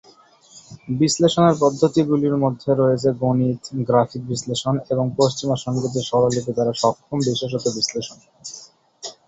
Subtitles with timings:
[0.99, 8.17] বিশ্লেষণের পদ্ধতিগুলির মধ্যে রয়েছে গণিত, গ্রাফিক বিশ্লেষণ এবং পশ্চিমা সংগীতের স্বরলিপি দ্বারা সক্ষম বিশেষত বিশ্লেষণ।